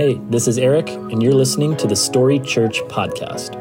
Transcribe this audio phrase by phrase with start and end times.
[0.00, 3.54] Hey, this is Eric, and you're listening to the Story Church Podcast.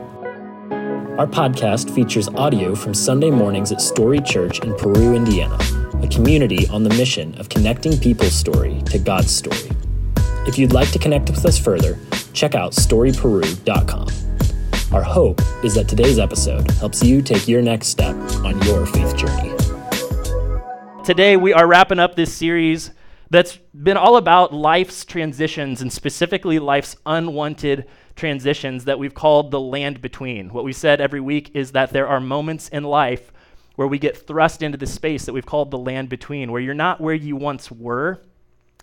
[1.19, 5.57] Our podcast features audio from Sunday mornings at Story Church in Peru, Indiana,
[6.01, 9.69] a community on the mission of connecting people's story to God's story.
[10.47, 11.99] If you'd like to connect with us further,
[12.31, 14.07] check out storyperu.com.
[14.93, 18.15] Our hope is that today's episode helps you take your next step
[18.45, 19.53] on your faith journey.
[21.03, 22.91] Today, we are wrapping up this series
[23.29, 29.59] that's been all about life's transitions and specifically life's unwanted transitions that we've called the
[29.59, 30.49] land between.
[30.49, 33.31] What we said every week is that there are moments in life
[33.75, 36.73] where we get thrust into the space that we've called the land between, where you're
[36.73, 38.21] not where you once were,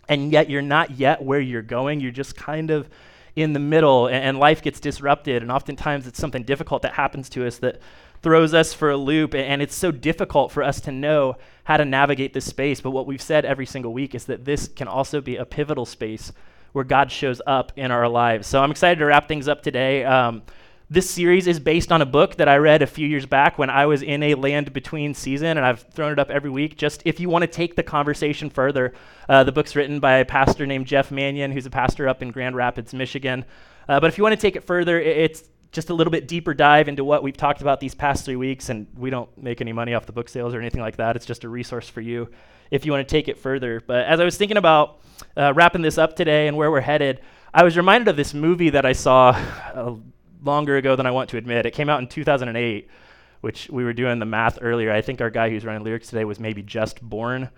[0.09, 2.01] and yet you're not yet where you're going.
[2.01, 2.89] You're just kind of
[3.35, 5.43] in the middle, and, and life gets disrupted.
[5.43, 7.81] And oftentimes it's something difficult that happens to us that
[8.23, 11.85] throws us for a loop, and it's so difficult for us to know how to
[11.85, 12.81] navigate this space.
[12.81, 15.85] But what we've said every single week is that this can also be a pivotal
[15.85, 16.33] space
[16.71, 18.47] where God shows up in our lives.
[18.47, 20.05] So I'm excited to wrap things up today.
[20.05, 20.43] Um,
[20.89, 23.69] this series is based on a book that I read a few years back when
[23.69, 26.77] I was in a land between season, and I've thrown it up every week.
[26.77, 28.95] Just if you want to take the conversation further,
[29.29, 32.31] uh, the book's written by a pastor named Jeff Manion, who's a pastor up in
[32.31, 33.45] Grand Rapids, Michigan.
[33.89, 35.43] Uh, but if you want to take it further, it's
[35.77, 38.71] just a little bit deeper dive into what we've talked about these past three weeks.
[38.71, 41.15] And we don't make any money off the book sales or anything like that.
[41.15, 42.29] It's just a resource for you
[42.71, 43.81] if you want to take it further.
[43.87, 45.01] But as I was thinking about
[45.37, 47.21] uh, wrapping this up today and where we're headed,
[47.55, 49.31] I was reminded of this movie that I saw
[49.75, 49.95] uh,
[50.43, 51.67] longer ago than I want to admit.
[51.67, 52.89] It came out in 2008,
[53.43, 54.91] which we were doing the math earlier.
[54.91, 57.51] I think our guy who's running lyrics today was maybe just born.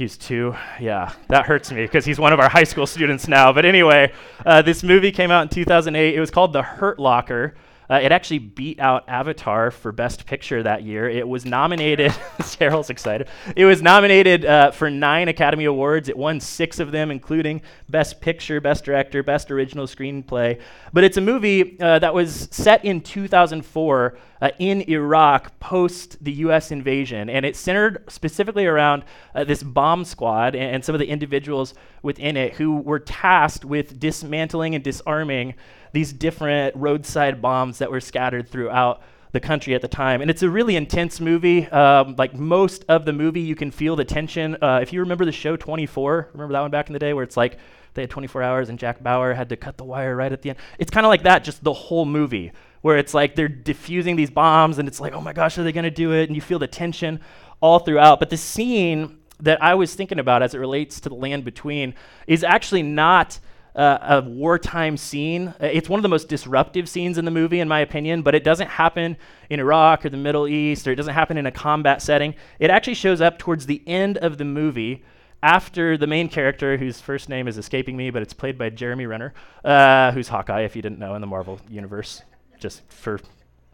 [0.00, 0.56] He's two.
[0.80, 3.52] Yeah, that hurts me because he's one of our high school students now.
[3.52, 4.14] But anyway,
[4.46, 6.14] uh, this movie came out in 2008.
[6.14, 7.54] It was called The Hurt Locker.
[7.90, 11.08] Uh, it actually beat out Avatar for Best Picture that year.
[11.08, 12.14] It was nominated,
[12.52, 13.28] Carol's excited.
[13.56, 16.08] It was nominated uh, for nine Academy Awards.
[16.08, 20.60] It won six of them, including Best Picture, Best Director, Best Original Screenplay.
[20.92, 26.32] But it's a movie uh, that was set in 2004 uh, in Iraq post the
[26.32, 26.70] U.S.
[26.70, 27.28] invasion.
[27.28, 29.04] And it centered specifically around
[29.34, 33.64] uh, this bomb squad and, and some of the individuals within it who were tasked
[33.64, 35.54] with dismantling and disarming
[35.92, 39.02] these different roadside bombs that were scattered throughout
[39.32, 40.20] the country at the time.
[40.22, 41.66] And it's a really intense movie.
[41.68, 44.56] Um, like most of the movie, you can feel the tension.
[44.60, 47.24] Uh, if you remember the show 24, remember that one back in the day where
[47.24, 47.58] it's like
[47.94, 50.50] they had 24 hours and Jack Bauer had to cut the wire right at the
[50.50, 50.58] end?
[50.78, 52.52] It's kind of like that, just the whole movie,
[52.82, 55.72] where it's like they're diffusing these bombs and it's like, oh my gosh, are they
[55.72, 56.24] going to do it?
[56.28, 57.20] And you feel the tension
[57.60, 58.18] all throughout.
[58.18, 61.94] But the scene that I was thinking about as it relates to the land between
[62.26, 63.38] is actually not
[63.74, 65.48] uh, a wartime scene.
[65.48, 68.34] Uh, it's one of the most disruptive scenes in the movie, in my opinion, but
[68.34, 69.16] it doesn't happen
[69.48, 72.34] in Iraq or the Middle East, or it doesn't happen in a combat setting.
[72.58, 75.04] It actually shows up towards the end of the movie
[75.42, 79.06] after the main character, whose first name is escaping me, but it's played by Jeremy
[79.06, 79.32] Renner,
[79.64, 82.22] uh, who's Hawkeye, if you didn't know, in the Marvel Universe,
[82.58, 83.20] just for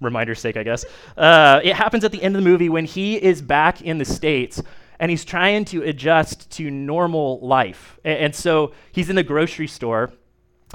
[0.00, 0.84] reminder's sake, I guess.
[1.16, 4.04] Uh, it happens at the end of the movie when he is back in the
[4.04, 4.62] States
[4.98, 7.98] and he's trying to adjust to normal life.
[8.04, 10.12] And, and so he's in the grocery store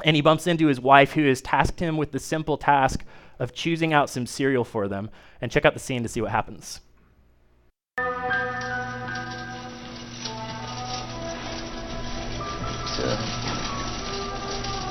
[0.04, 3.04] and he bumps into his wife who has tasked him with the simple task
[3.40, 5.10] of choosing out some cereal for them.
[5.42, 6.82] And check out the scene to see what happens.
[12.92, 13.18] Pizza.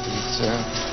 [0.04, 0.89] Pizza.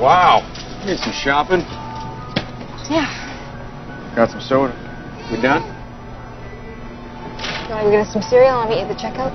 [0.00, 0.40] Wow.
[0.86, 1.60] Need some shopping.
[2.88, 3.04] Yeah.
[4.16, 4.72] Got some soda.
[5.30, 5.62] We done?
[7.68, 8.56] You want to get us some cereal?
[8.56, 9.30] I'll meet you at the checkout.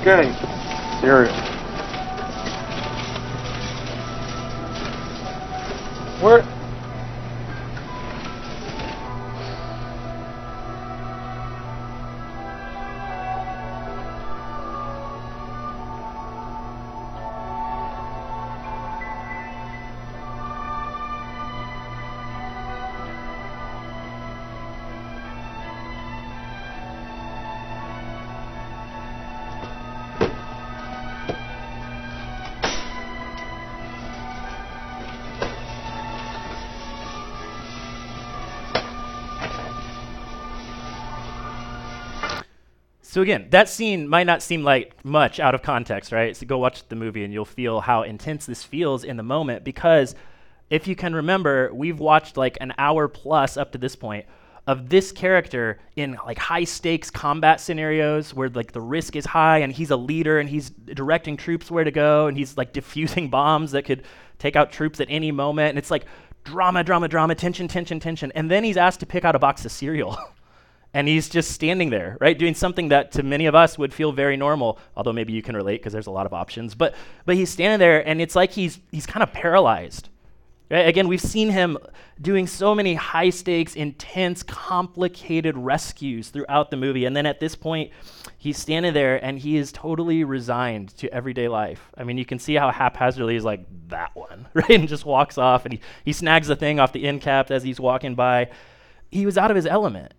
[0.00, 0.32] Okay.
[1.02, 1.41] Cereal.
[43.12, 46.34] So again, that scene might not seem like much out of context, right?
[46.34, 49.64] So go watch the movie and you'll feel how intense this feels in the moment
[49.64, 50.14] because
[50.70, 54.24] if you can remember, we've watched like an hour plus up to this point
[54.66, 59.58] of this character in like high stakes combat scenarios where like the risk is high
[59.58, 63.28] and he's a leader and he's directing troops where to go and he's like diffusing
[63.28, 64.04] bombs that could
[64.38, 65.68] take out troops at any moment.
[65.68, 66.06] And it's like
[66.44, 68.32] drama drama drama tension tension tension.
[68.34, 70.16] And then he's asked to pick out a box of cereal
[70.94, 74.12] and he's just standing there right doing something that to many of us would feel
[74.12, 76.94] very normal although maybe you can relate because there's a lot of options but
[77.24, 80.08] but he's standing there and it's like he's he's kind of paralyzed
[80.72, 80.88] Right?
[80.88, 81.76] Again, we've seen him
[82.18, 87.04] doing so many high stakes, intense, complicated rescues throughout the movie.
[87.04, 87.90] And then at this point,
[88.38, 91.90] he's standing there and he is totally resigned to everyday life.
[91.94, 94.70] I mean, you can see how haphazardly he's like, that one, right?
[94.70, 97.62] And just walks off and he, he snags the thing off the end cap as
[97.62, 98.48] he's walking by.
[99.10, 100.14] He was out of his element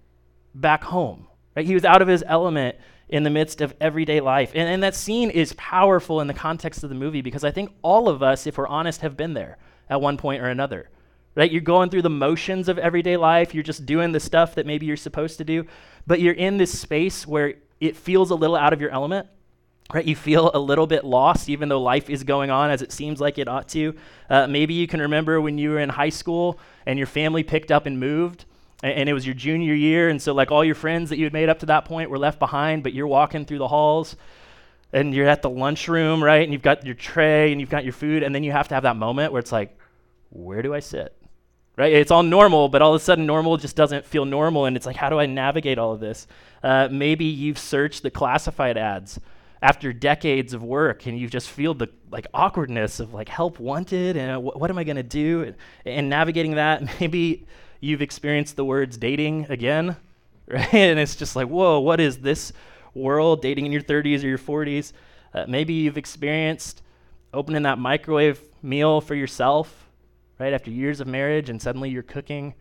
[0.53, 1.65] back home, right?
[1.65, 2.75] He was out of his element
[3.09, 4.51] in the midst of everyday life.
[4.55, 7.71] And, and that scene is powerful in the context of the movie because I think
[7.81, 9.57] all of us, if we're honest, have been there
[9.89, 10.89] at one point or another.
[11.35, 11.51] Right?
[11.51, 13.53] You're going through the motions of everyday life.
[13.53, 15.65] You're just doing the stuff that maybe you're supposed to do,
[16.05, 19.27] but you're in this space where it feels a little out of your element.
[19.93, 20.05] Right?
[20.05, 23.19] You feel a little bit lost, even though life is going on as it seems
[23.19, 23.95] like it ought to.
[24.29, 27.71] Uh, maybe you can remember when you were in high school and your family picked
[27.71, 28.45] up and moved,
[28.83, 31.23] and, and it was your junior year, and so like all your friends that you
[31.23, 34.15] had made up to that point were left behind, but you're walking through the halls
[34.91, 36.43] and you're at the lunchroom, right?
[36.43, 38.75] And you've got your tray and you've got your food, and then you have to
[38.75, 39.75] have that moment where it's like,
[40.29, 41.15] where do I sit?
[41.75, 41.91] Right?
[41.91, 44.85] It's all normal, but all of a sudden, normal just doesn't feel normal, and it's
[44.85, 46.27] like, how do I navigate all of this?
[46.61, 49.19] Uh, maybe you've searched the classified ads
[49.63, 54.17] after decades of work, and you just feel the like awkwardness of like help wanted,
[54.17, 55.43] and wh- what am I going to do?
[55.43, 55.55] And,
[55.85, 57.47] and navigating that, maybe
[57.83, 59.97] you've experienced the words dating again,
[60.47, 60.73] right?
[60.73, 62.53] And it's just like, whoa, what is this?
[62.93, 64.93] world, dating in your 30s or your 40s.
[65.33, 66.81] Uh, maybe you've experienced
[67.33, 69.89] opening that microwave meal for yourself,
[70.39, 72.53] right, after years of marriage, and suddenly you're cooking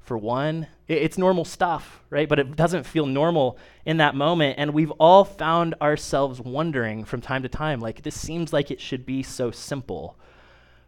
[0.00, 0.66] for one.
[0.86, 2.28] It, it's normal stuff, right?
[2.28, 4.56] But it doesn't feel normal in that moment.
[4.58, 8.80] And we've all found ourselves wondering from time to time, like, this seems like it
[8.80, 10.16] should be so simple,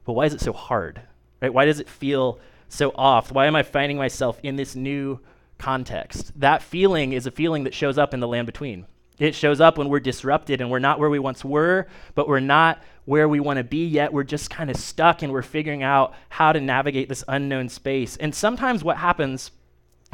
[0.05, 1.03] but why is it so hard,
[1.41, 1.53] right?
[1.53, 2.39] Why does it feel
[2.73, 3.31] so off?
[3.33, 5.21] Why am I finding myself in this new
[5.59, 6.39] context?
[6.41, 8.87] That feeling is a feeling that shows up in the land between.
[9.19, 12.41] It shows up when we're disrupted and we're not where we once were, but we're
[12.41, 14.13] not where we want to be yet.
[14.13, 18.17] We're just kind of stuck and we're figuring out how to navigate this unknown space.
[18.17, 19.51] And sometimes what happens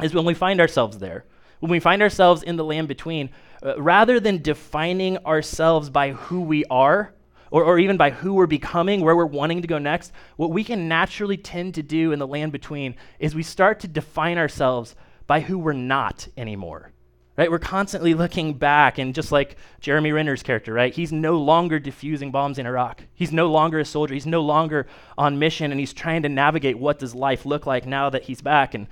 [0.01, 1.25] is when we find ourselves there,
[1.59, 3.29] when we find ourselves in the land between,
[3.63, 7.13] uh, rather than defining ourselves by who we are,
[7.51, 10.63] or, or even by who we're becoming, where we're wanting to go next, what we
[10.63, 14.95] can naturally tend to do in the land between is we start to define ourselves
[15.27, 16.91] by who we're not anymore.
[17.37, 17.49] Right?
[17.49, 20.93] We're constantly looking back, and just like Jeremy Renner's character, right?
[20.93, 23.03] He's no longer diffusing bombs in Iraq.
[23.15, 24.13] He's no longer a soldier.
[24.13, 24.87] He's no longer
[25.17, 28.41] on mission, and he's trying to navigate what does life look like now that he's
[28.41, 28.73] back.
[28.73, 28.87] And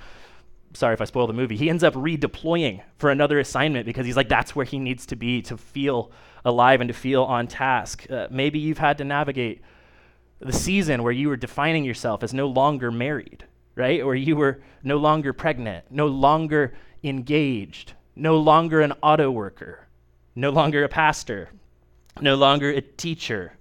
[0.74, 1.58] sorry if I spoil the movie.
[1.58, 5.16] He ends up redeploying for another assignment because he's like that's where he needs to
[5.16, 6.12] be to feel
[6.46, 8.10] alive and to feel on task.
[8.10, 9.62] Uh, maybe you've had to navigate
[10.40, 13.46] the season where you were defining yourself as no longer married,
[13.76, 14.02] right?
[14.02, 16.74] Or you were no longer pregnant, no longer
[17.04, 19.88] engaged, no longer an auto worker,
[20.36, 21.50] no longer a pastor,
[22.22, 23.54] no longer a teacher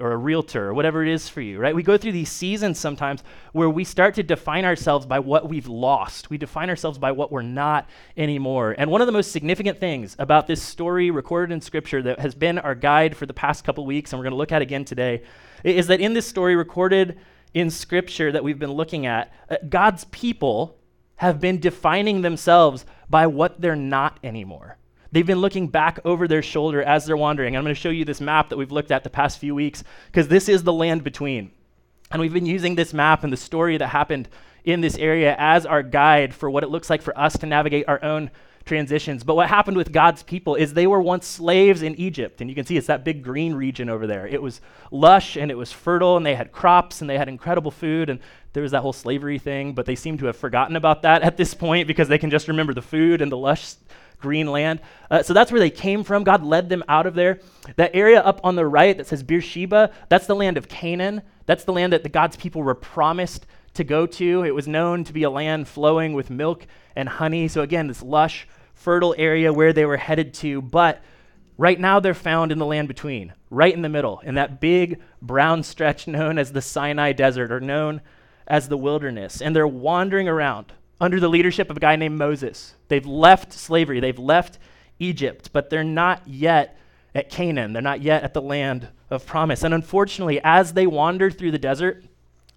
[0.00, 1.74] or a realtor or whatever it is for you, right?
[1.74, 3.22] We go through these seasons sometimes
[3.52, 6.30] where we start to define ourselves by what we've lost.
[6.30, 8.76] We define ourselves by what we're not anymore.
[8.78, 12.34] And one of the most significant things about this story recorded in Scripture that has
[12.34, 14.84] been our guide for the past couple weeks, and we're going to look at again
[14.84, 15.22] today,
[15.64, 17.18] is that in this story recorded
[17.52, 20.78] in Scripture that we've been looking at, uh, God's people
[21.16, 24.78] have been defining themselves by what they're not anymore.
[25.10, 27.56] They've been looking back over their shoulder as they're wandering.
[27.56, 29.82] I'm going to show you this map that we've looked at the past few weeks
[30.06, 31.50] because this is the land between.
[32.10, 34.28] And we've been using this map and the story that happened
[34.64, 37.88] in this area as our guide for what it looks like for us to navigate
[37.88, 38.30] our own
[38.68, 39.24] transitions.
[39.24, 42.40] But what happened with God's people is they were once slaves in Egypt.
[42.40, 44.26] And you can see it's that big green region over there.
[44.26, 44.60] It was
[44.90, 48.10] lush and it was fertile, and they had crops and they had incredible food.
[48.10, 48.20] And
[48.52, 51.36] there was that whole slavery thing, but they seem to have forgotten about that at
[51.36, 53.74] this point because they can just remember the food and the lush
[54.18, 54.80] green land.
[55.10, 56.24] Uh, so that's where they came from.
[56.24, 57.40] God led them out of there.
[57.76, 61.22] That area up on the right that says Beersheba, that's the land of Canaan.
[61.46, 64.44] That's the land that the God's people were promised to go to.
[64.44, 67.48] It was known to be a land flowing with milk and honey.
[67.48, 70.60] So again, this lush, fertile area where they were headed to.
[70.60, 71.00] But
[71.56, 75.00] right now they're found in the land between, right in the middle, in that big
[75.22, 78.00] brown stretch known as the Sinai Desert or known
[78.46, 79.40] as the wilderness.
[79.40, 82.74] And they're wandering around under the leadership of a guy named Moses.
[82.88, 84.58] They've left slavery, they've left
[84.98, 86.78] Egypt, but they're not yet
[87.14, 87.72] at Canaan.
[87.72, 89.62] They're not yet at the land of promise.
[89.62, 92.04] And unfortunately, as they wander through the desert,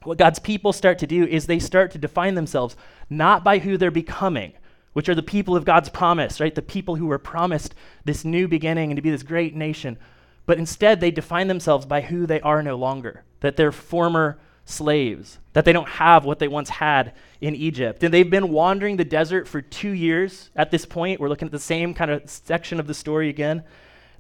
[0.04, 2.76] what God's people start to do is they start to define themselves
[3.10, 4.54] not by who they're becoming,
[4.94, 6.54] which are the people of God's promise, right?
[6.54, 9.98] The people who were promised this new beginning and to be this great nation.
[10.46, 14.40] But instead, they define themselves by who they are no longer, that they're former
[14.72, 18.04] slaves, that they don't have what they once had in Egypt.
[18.04, 21.20] And they've been wandering the desert for two years at this point.
[21.20, 23.63] We're looking at the same kind of section of the story again.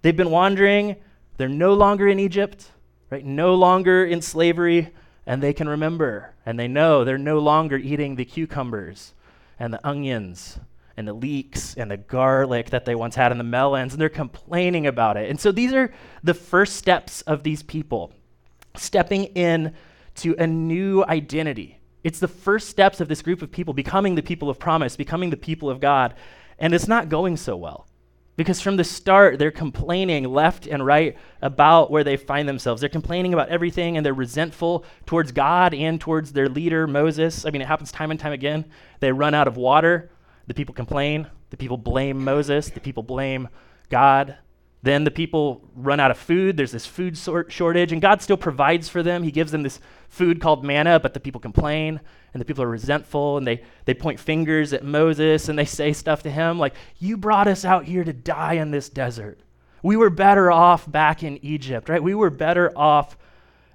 [0.01, 0.97] They've been wandering,
[1.37, 2.71] they're no longer in Egypt,
[3.09, 3.25] right?
[3.25, 4.91] No longer in slavery,
[5.25, 9.13] and they can remember and they know they're no longer eating the cucumbers
[9.59, 10.59] and the onions
[10.97, 14.09] and the leeks and the garlic that they once had and the melons, and they're
[14.09, 15.29] complaining about it.
[15.29, 15.93] And so these are
[16.23, 18.13] the first steps of these people
[18.75, 19.73] stepping in
[20.21, 21.79] to a new identity.
[22.03, 25.29] It's the first steps of this group of people becoming the people of promise, becoming
[25.29, 26.15] the people of God.
[26.57, 27.87] And it's not going so well.
[28.37, 32.81] Because from the start, they're complaining left and right about where they find themselves.
[32.81, 37.45] They're complaining about everything and they're resentful towards God and towards their leader, Moses.
[37.45, 38.65] I mean, it happens time and time again.
[38.99, 40.11] They run out of water.
[40.47, 41.27] The people complain.
[41.49, 42.69] The people blame Moses.
[42.69, 43.49] The people blame
[43.89, 44.37] God.
[44.83, 46.57] Then the people run out of food.
[46.57, 49.21] There's this food shortage, and God still provides for them.
[49.21, 51.99] He gives them this food called manna, but the people complain,
[52.33, 55.93] and the people are resentful, and they, they point fingers at Moses, and they say
[55.93, 59.39] stuff to him like, You brought us out here to die in this desert.
[59.83, 62.01] We were better off back in Egypt, right?
[62.01, 63.17] We were better off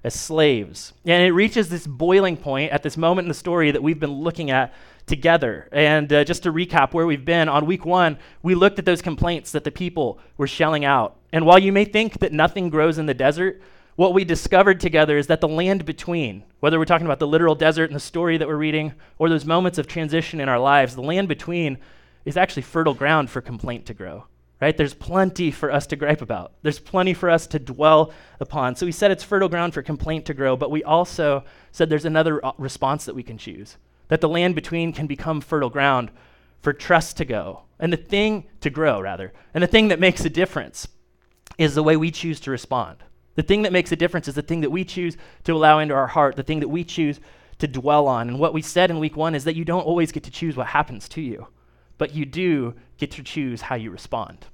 [0.07, 0.93] as slaves.
[1.05, 4.21] And it reaches this boiling point at this moment in the story that we've been
[4.21, 4.73] looking at
[5.05, 5.67] together.
[5.73, 9.01] And uh, just to recap where we've been, on week one, we looked at those
[9.01, 11.17] complaints that the people were shelling out.
[11.33, 13.61] And while you may think that nothing grows in the desert,
[13.97, 17.55] what we discovered together is that the land between, whether we're talking about the literal
[17.55, 20.95] desert in the story that we're reading, or those moments of transition in our lives,
[20.95, 21.77] the land between
[22.23, 24.23] is actually fertile ground for complaint to grow.
[24.59, 24.75] Right?
[24.75, 26.53] There's plenty for us to gripe about.
[26.63, 28.75] There's plenty for us to dwell upon.
[28.75, 32.05] So we said it's fertile ground for complaint to grow, but we also said there's
[32.05, 36.11] another uh, response that we can choose that the land between can become fertile ground
[36.61, 40.25] for trust to go and the thing to grow rather and the thing that makes
[40.25, 40.87] a difference
[41.57, 42.97] is the way we choose to respond
[43.35, 45.93] the thing that makes a difference is the thing that we choose to allow into
[45.93, 47.19] our heart the thing that we choose
[47.59, 50.11] to dwell on and what we said in week one is that you don't always
[50.11, 51.47] get to choose what happens to you
[51.97, 54.45] but you do get to choose how you respond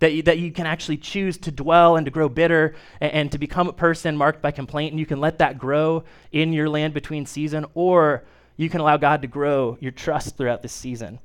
[0.00, 3.32] that you, that you can actually choose to dwell and to grow bitter and, and
[3.32, 6.02] to become a person marked by complaint and you can let that grow
[6.32, 8.24] in your land between season or
[8.56, 11.18] you can allow God to grow your trust throughout this season.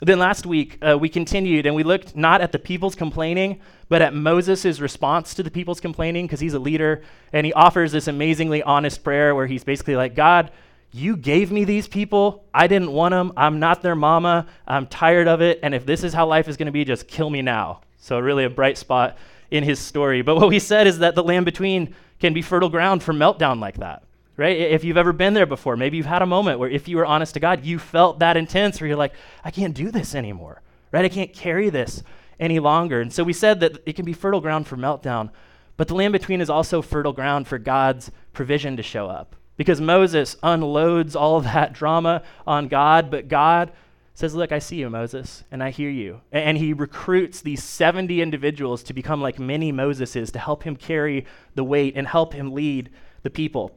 [0.00, 4.02] Then last week, uh, we continued and we looked not at the people's complaining, but
[4.02, 7.02] at Moses' response to the people's complaining because he's a leader.
[7.32, 10.50] And he offers this amazingly honest prayer where he's basically like, God,
[10.92, 12.44] you gave me these people.
[12.52, 13.32] I didn't want them.
[13.36, 14.46] I'm not their mama.
[14.66, 15.60] I'm tired of it.
[15.62, 17.80] And if this is how life is going to be, just kill me now.
[17.98, 19.16] So, really, a bright spot
[19.50, 20.22] in his story.
[20.22, 23.60] But what we said is that the land between can be fertile ground for meltdown
[23.60, 24.02] like that
[24.36, 24.56] right?
[24.56, 27.06] If you've ever been there before, maybe you've had a moment where if you were
[27.06, 30.62] honest to God, you felt that intense where you're like, I can't do this anymore,
[30.90, 31.04] right?
[31.04, 32.02] I can't carry this
[32.40, 33.00] any longer.
[33.00, 35.30] And so we said that it can be fertile ground for meltdown,
[35.76, 39.36] but the land between is also fertile ground for God's provision to show up.
[39.56, 43.72] Because Moses unloads all that drama on God, but God
[44.14, 46.20] says, Look, I see you, Moses, and I hear you.
[46.30, 51.26] And he recruits these 70 individuals to become like many Moseses to help him carry
[51.54, 52.90] the weight and help him lead
[53.22, 53.76] the people.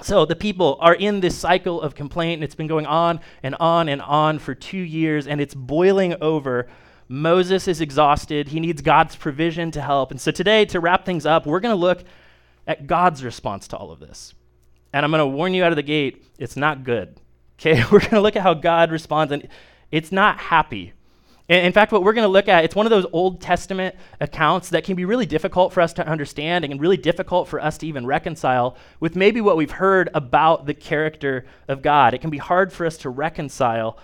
[0.00, 3.56] So the people are in this cycle of complaint, and it's been going on and
[3.56, 6.68] on and on for two years, and it's boiling over.
[7.08, 8.48] Moses is exhausted.
[8.48, 10.10] He needs God's provision to help.
[10.10, 12.04] And so today, to wrap things up, we're going to look
[12.66, 14.34] at God's response to all of this.
[14.92, 17.20] And I'm going to warn you out of the gate, it's not good.
[17.60, 17.82] Okay?
[17.90, 19.48] We're going to look at how God responds, and
[19.90, 20.92] it's not happy.
[21.48, 24.68] In fact, what we're going to look at, it's one of those Old Testament accounts
[24.68, 27.86] that can be really difficult for us to understand and really difficult for us to
[27.88, 32.14] even reconcile with maybe what we've heard about the character of God.
[32.14, 33.98] It can be hard for us to reconcile.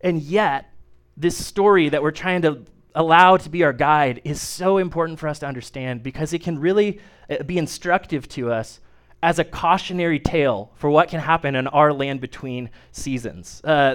[0.00, 0.70] And yet,
[1.16, 5.28] this story that we're trying to allow to be our guide is so important for
[5.28, 8.80] us to understand because it can really uh, be instructive to us
[9.24, 13.62] as a cautionary tale for what can happen in our land between seasons.
[13.64, 13.94] Uh,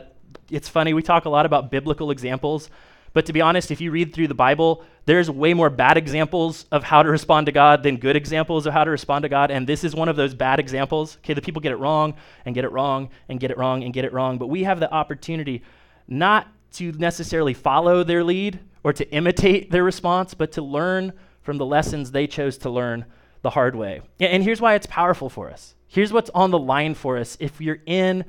[0.49, 2.71] it's funny, we talk a lot about biblical examples,
[3.13, 6.65] but to be honest, if you read through the Bible, there's way more bad examples
[6.71, 9.51] of how to respond to God than good examples of how to respond to God.
[9.51, 11.17] And this is one of those bad examples.
[11.17, 13.93] Okay, the people get it wrong and get it wrong and get it wrong and
[13.93, 14.39] get it wrong.
[14.39, 15.61] But we have the opportunity
[16.07, 21.59] not to necessarily follow their lead or to imitate their response, but to learn from
[21.59, 23.05] the lessons they chose to learn
[23.41, 24.01] the hard way.
[24.19, 25.75] And here's why it's powerful for us.
[25.87, 27.37] Here's what's on the line for us.
[27.39, 28.25] If you're in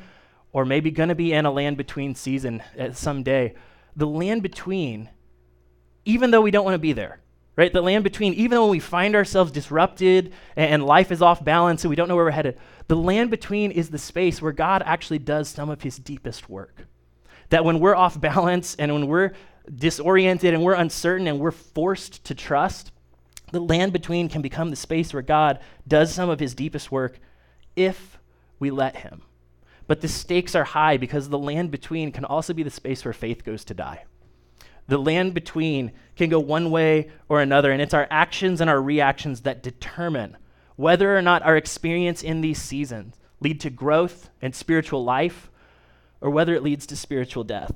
[0.52, 3.54] or maybe going to be in a land between season uh, someday.
[3.96, 5.08] the land between,
[6.04, 7.20] even though we don't want to be there,
[7.56, 7.72] right?
[7.72, 11.90] The land between, even though we find ourselves disrupted and life is off balance and
[11.90, 15.18] we don't know where we're headed, the land between is the space where God actually
[15.18, 16.86] does some of his deepest work.
[17.50, 19.32] That when we're off balance and when we're
[19.72, 22.92] disoriented and we're uncertain and we're forced to trust,
[23.52, 27.19] the land between can become the space where God does some of his deepest work
[27.76, 28.19] if
[28.59, 29.23] we let him.
[29.87, 33.12] But the stakes are high because the land between can also be the space where
[33.12, 34.04] faith goes to die.
[34.87, 38.80] The land between can go one way or another, and it's our actions and our
[38.80, 40.37] reactions that determine
[40.76, 45.50] whether or not our experience in these seasons lead to growth and spiritual life
[46.21, 47.73] or whether it leads to spiritual death.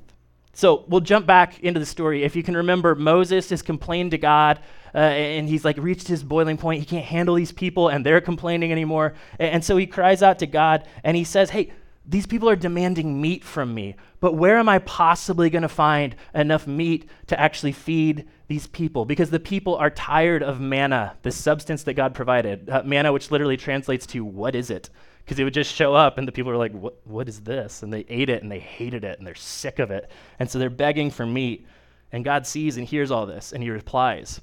[0.55, 2.23] So we'll jump back into the story.
[2.23, 4.59] If you can remember, Moses has complained to God,
[4.95, 6.79] uh, and he's like reached his boiling point.
[6.79, 9.15] He can't handle these people, and they're complaining anymore.
[9.37, 11.73] And, so he cries out to God, and he says, Hey,
[12.07, 16.15] these people are demanding meat from me, but where am I possibly going to find
[16.33, 19.03] enough meat to actually feed these people?
[19.03, 22.69] Because the people are tired of manna, the substance that God provided.
[22.69, 24.89] Uh, manna, which literally translates to, What is it?
[25.25, 27.83] Because it would just show up and the people were like what, what is this?
[27.83, 30.09] And they ate it and they hated it and they're sick of it.
[30.39, 31.65] And so they're begging for meat
[32.11, 34.39] and god sees and hears all this and he replies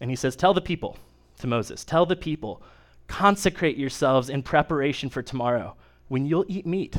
[0.00, 0.96] and he says tell the people
[1.38, 2.62] to moses tell the people
[3.06, 5.76] consecrate yourselves in preparation for tomorrow
[6.08, 6.96] when you'll eat meat.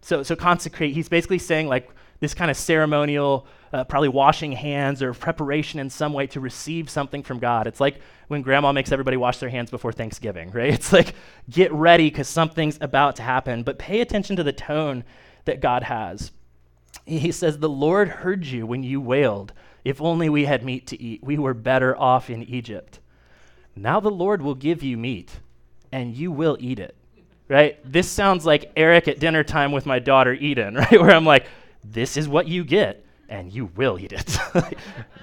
[0.00, 1.90] So, so consecrate he's basically saying like
[2.24, 6.88] this kind of ceremonial, uh, probably washing hands or preparation in some way to receive
[6.88, 7.66] something from God.
[7.66, 10.72] It's like when grandma makes everybody wash their hands before Thanksgiving, right?
[10.74, 11.14] It's like
[11.50, 13.62] get ready because something's about to happen.
[13.62, 15.04] But pay attention to the tone
[15.44, 16.32] that God has.
[17.04, 19.52] He says, The Lord heard you when you wailed.
[19.84, 21.22] If only we had meat to eat.
[21.22, 23.00] We were better off in Egypt.
[23.76, 25.40] Now the Lord will give you meat,
[25.92, 26.96] and you will eat it.
[27.48, 27.78] Right?
[27.84, 30.92] This sounds like Eric at dinner time with my daughter Eden, right?
[30.92, 31.46] Where I'm like,
[31.84, 34.38] this is what you get and you will eat it.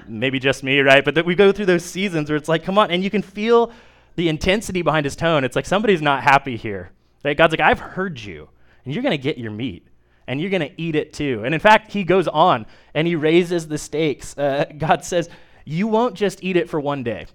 [0.07, 1.03] Maybe just me, right?
[1.03, 3.21] But that we go through those seasons where it's like, come on, and you can
[3.21, 3.71] feel
[4.15, 5.43] the intensity behind his tone.
[5.43, 6.91] It's like somebody's not happy here.
[7.23, 7.37] Right?
[7.37, 8.49] God's like, I've heard you,
[8.83, 9.87] and you're going to get your meat,
[10.27, 11.43] and you're going to eat it too.
[11.45, 14.37] And in fact, he goes on and he raises the stakes.
[14.37, 15.29] Uh, God says,
[15.65, 17.27] You won't just eat it for one day,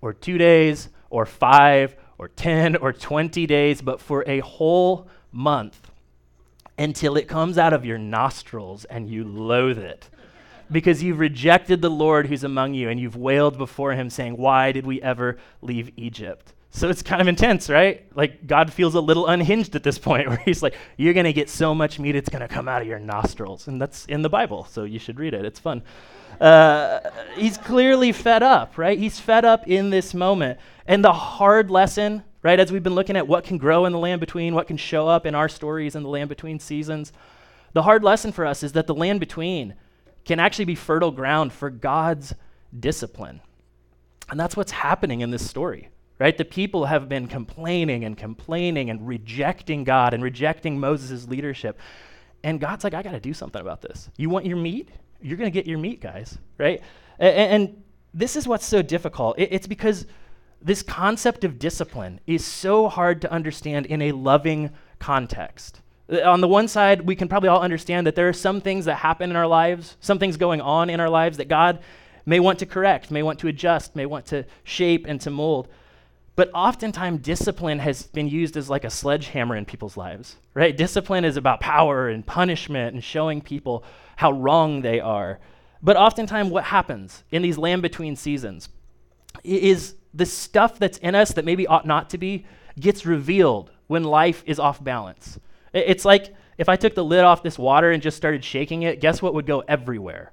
[0.00, 5.87] or two days, or five, or 10, or 20 days, but for a whole month
[6.78, 10.08] until it comes out of your nostrils and you loathe it.
[10.70, 14.70] Because you've rejected the Lord who's among you and you've wailed before him, saying, Why
[14.72, 16.52] did we ever leave Egypt?
[16.70, 18.04] So it's kind of intense, right?
[18.14, 21.32] Like God feels a little unhinged at this point where he's like, You're going to
[21.32, 23.66] get so much meat, it's going to come out of your nostrils.
[23.66, 25.44] And that's in the Bible, so you should read it.
[25.46, 25.82] It's fun.
[26.38, 27.00] Uh,
[27.34, 28.98] he's clearly fed up, right?
[28.98, 30.60] He's fed up in this moment.
[30.86, 32.60] And the hard lesson right?
[32.60, 35.08] As we've been looking at what can grow in the land between, what can show
[35.08, 37.12] up in our stories in the land between seasons,
[37.72, 39.74] the hard lesson for us is that the land between
[40.24, 42.34] can actually be fertile ground for God's
[42.78, 43.40] discipline.
[44.30, 46.36] And that's what's happening in this story, right?
[46.36, 51.78] The people have been complaining and complaining and rejecting God and rejecting Moses' leadership.
[52.44, 54.10] And God's like, I got to do something about this.
[54.16, 54.90] You want your meat?
[55.20, 56.82] You're going to get your meat, guys, right?
[57.18, 57.82] And, and,
[58.14, 59.38] this is what's so difficult.
[59.38, 60.06] It, it's because
[60.60, 65.80] this concept of discipline is so hard to understand in a loving context.
[66.10, 68.84] Uh, on the one side, we can probably all understand that there are some things
[68.86, 71.80] that happen in our lives, some things going on in our lives that God
[72.26, 75.68] may want to correct, may want to adjust, may want to shape and to mold.
[76.36, 80.76] But oftentimes, discipline has been used as like a sledgehammer in people's lives, right?
[80.76, 83.82] Discipline is about power and punishment and showing people
[84.16, 85.40] how wrong they are.
[85.82, 88.68] But oftentimes, what happens in these land between seasons
[89.42, 92.46] is the stuff that's in us that maybe ought not to be
[92.78, 95.38] gets revealed when life is off balance.
[95.72, 99.00] It's like if I took the lid off this water and just started shaking it,
[99.00, 100.32] guess what would go everywhere?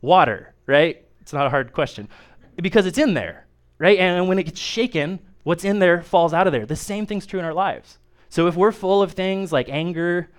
[0.00, 1.04] Water, right?
[1.20, 2.08] It's not a hard question.
[2.56, 3.46] Because it's in there,
[3.78, 3.98] right?
[3.98, 6.66] And when it gets shaken, what's in there falls out of there.
[6.66, 7.98] The same thing's true in our lives.
[8.28, 10.30] So if we're full of things like anger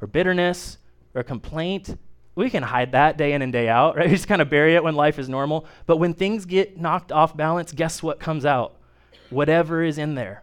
[0.00, 0.78] or bitterness
[1.14, 1.96] or complaint,
[2.34, 4.06] we can hide that day in and day out, right?
[4.08, 5.66] We just kind of bury it when life is normal.
[5.86, 8.76] But when things get knocked off balance, guess what comes out?
[9.30, 10.42] Whatever is in there.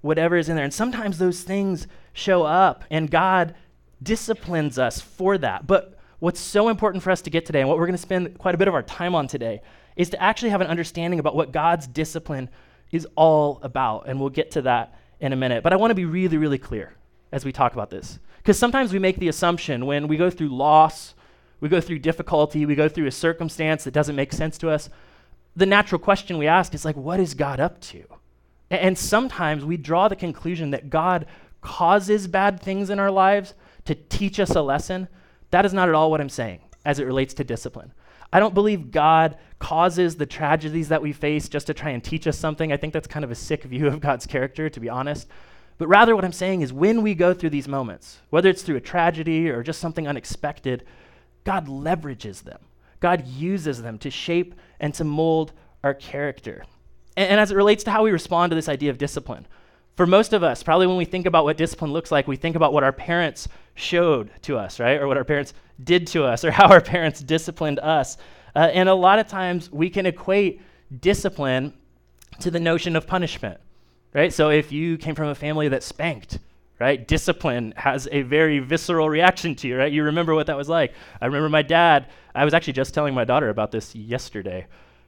[0.00, 0.64] Whatever is in there.
[0.64, 3.54] And sometimes those things show up, and God
[4.02, 5.66] disciplines us for that.
[5.66, 8.38] But what's so important for us to get today, and what we're going to spend
[8.38, 9.62] quite a bit of our time on today,
[9.96, 12.48] is to actually have an understanding about what God's discipline
[12.90, 14.08] is all about.
[14.08, 15.62] And we'll get to that in a minute.
[15.62, 16.94] But I want to be really, really clear
[17.30, 18.18] as we talk about this.
[18.38, 21.14] Because sometimes we make the assumption when we go through loss
[21.62, 24.90] we go through difficulty, we go through a circumstance that doesn't make sense to us,
[25.54, 28.02] the natural question we ask is like, what is God up to?
[28.68, 31.24] And sometimes we draw the conclusion that God
[31.60, 35.06] causes bad things in our lives to teach us a lesson.
[35.50, 37.92] That is not at all what I'm saying as it relates to discipline.
[38.32, 42.26] I don't believe God causes the tragedies that we face just to try and teach
[42.26, 42.72] us something.
[42.72, 45.28] I think that's kind of a sick view of God's character, to be honest.
[45.78, 48.76] But rather, what I'm saying is when we go through these moments, whether it's through
[48.76, 50.84] a tragedy or just something unexpected,
[51.44, 52.60] God leverages them.
[53.00, 55.52] God uses them to shape and to mold
[55.82, 56.64] our character.
[57.16, 59.46] And, and, as it relates to how we respond to this idea of discipline,
[59.96, 62.56] for most of us, probably when we think about what discipline looks like, we think
[62.56, 65.00] about what our parents showed to us, right?
[65.00, 65.52] Or what our parents
[65.82, 68.16] did to us, or how our parents disciplined us.
[68.54, 70.60] Uh, and a lot of times we can equate
[71.00, 71.74] discipline
[72.40, 73.60] to the notion of punishment,
[74.14, 74.32] right?
[74.32, 76.38] So if you came from a family that spanked,
[76.82, 77.06] right?
[77.06, 79.92] Discipline has a very visceral reaction to you, right?
[79.92, 80.92] You remember what that was like.
[81.20, 84.66] I remember my dad, I was actually just telling my daughter about this yesterday.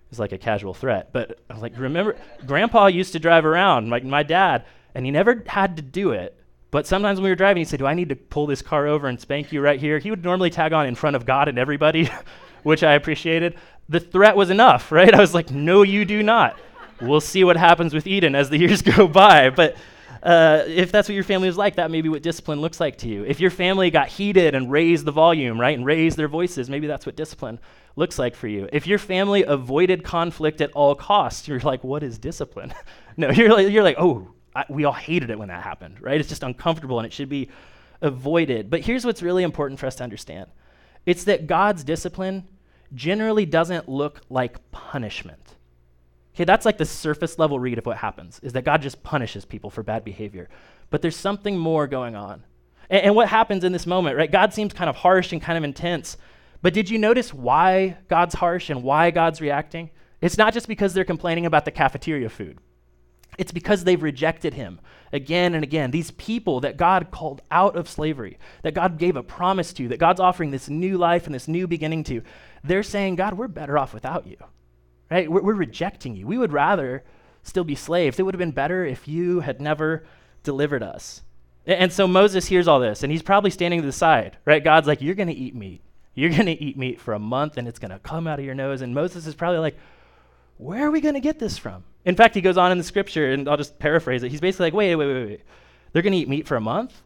[0.08, 3.90] It's like a casual threat, but I was like, remember, grandpa used to drive around,
[3.90, 6.38] like my dad, and he never had to do it.
[6.70, 8.86] But sometimes when we were driving, he said, Do I need to pull this car
[8.86, 9.98] over and spank you right here?
[9.98, 12.08] He would normally tag on in front of God and everybody,
[12.62, 13.56] which I appreciated.
[13.88, 15.12] The threat was enough, right?
[15.12, 16.56] I was like, No, you do not.
[17.00, 19.50] We'll see what happens with Eden as the years go by.
[19.50, 19.76] But
[20.24, 22.96] uh, if that's what your family was like, that may be what discipline looks like
[22.98, 23.24] to you.
[23.24, 26.86] If your family got heated and raised the volume, right, and raised their voices, maybe
[26.86, 27.60] that's what discipline
[27.94, 28.66] looks like for you.
[28.72, 32.72] If your family avoided conflict at all costs, you're like, what is discipline?
[33.18, 36.18] no, you're like, you're like, oh, I, we all hated it when that happened, right?
[36.18, 37.50] It's just uncomfortable and it should be
[38.00, 38.70] avoided.
[38.70, 40.46] But here's what's really important for us to understand
[41.04, 42.48] it's that God's discipline
[42.94, 45.56] generally doesn't look like punishment.
[46.34, 49.44] Okay, that's like the surface level read of what happens, is that God just punishes
[49.44, 50.48] people for bad behavior.
[50.90, 52.42] But there's something more going on.
[52.90, 54.30] And, and what happens in this moment, right?
[54.30, 56.16] God seems kind of harsh and kind of intense.
[56.60, 59.90] But did you notice why God's harsh and why God's reacting?
[60.20, 62.58] It's not just because they're complaining about the cafeteria food.
[63.38, 64.80] It's because they've rejected him
[65.12, 65.92] again and again.
[65.92, 69.98] These people that God called out of slavery, that God gave a promise to, that
[69.98, 72.22] God's offering this new life and this new beginning to,
[72.64, 74.36] they're saying, God, we're better off without you
[75.10, 75.30] right?
[75.30, 76.26] We're, we're rejecting you.
[76.26, 77.04] We would rather
[77.42, 78.18] still be slaves.
[78.18, 80.04] It would have been better if you had never
[80.42, 81.22] delivered us.
[81.66, 84.62] And, so Moses hears all this, and he's probably standing to the side, right?
[84.62, 85.80] God's like, You're going to eat meat.
[86.14, 88.44] You're going to eat meat for a month, and it's going to come out of
[88.44, 88.82] your nose.
[88.82, 89.78] And Moses is probably like,
[90.58, 91.84] Where are we going to get this from?
[92.04, 94.30] In fact, he goes on in the scripture, and I'll just paraphrase it.
[94.30, 95.40] He's basically like, Wait, wait, wait, wait.
[95.92, 97.00] They're going to eat meat for a month?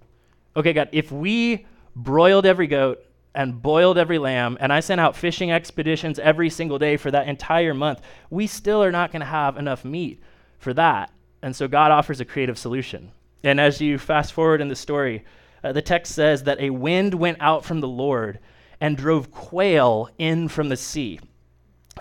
[0.57, 3.05] Okay, God, if we broiled every goat
[3.39, 7.29] and boiled every lamb, and I sent out fishing expeditions every single day for that
[7.29, 10.21] entire month, we still are not going to have enough meat
[10.59, 11.13] for that.
[11.41, 13.13] And so God offers a creative solution.
[13.45, 15.25] And as you fast forward in the story,
[15.63, 18.41] uh, the text says that a wind went out from the Lord
[18.81, 21.21] and drove quail in from the sea.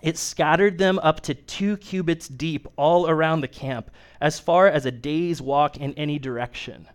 [0.02, 4.88] It scattered them up to two cubits deep all around the camp, as far as
[4.88, 6.88] a day's walk in any direction.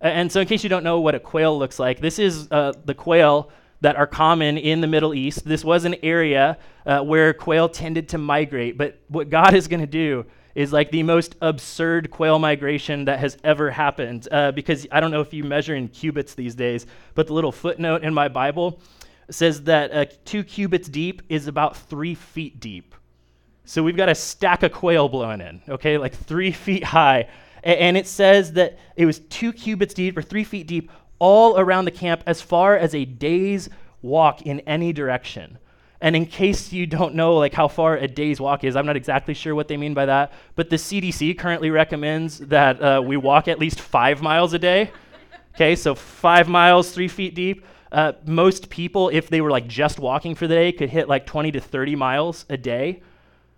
[0.00, 2.74] And so, in case you don't know what a quail looks like, this is uh,
[2.84, 3.50] the quail
[3.84, 5.44] that are common in the Middle East.
[5.44, 8.78] This was an area uh, where quail tended to migrate.
[8.78, 13.18] But what God is going to do is like the most absurd quail migration that
[13.18, 14.26] has ever happened.
[14.32, 17.52] Uh, because I don't know if you measure in cubits these days, but the little
[17.52, 18.80] footnote in my Bible
[19.30, 22.94] says that uh, two cubits deep is about three feet deep.
[23.66, 27.28] So we've got a stack of quail blowing in, okay, like three feet high
[27.64, 30.90] and it says that it was two cubits deep or three feet deep
[31.24, 33.70] all around the camp as far as a day's
[34.02, 35.56] walk in any direction.
[36.02, 38.94] And in case you don't know like how far a day's walk is, I'm not
[38.94, 43.16] exactly sure what they mean by that, but the CDC currently recommends that uh, we
[43.16, 44.90] walk at least five miles a day.
[45.54, 47.64] Okay, so five miles, three feet deep.
[47.90, 51.24] Uh, most people, if they were like just walking for the day, could hit like
[51.24, 53.02] 20 to 30 miles a day.